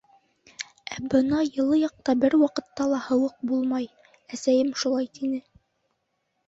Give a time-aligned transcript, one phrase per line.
[0.95, 3.89] —Ә бына йылы яҡта бер ваҡытта ла һыуыҡ булмай,
[4.39, 5.45] әсәйем шулай тине.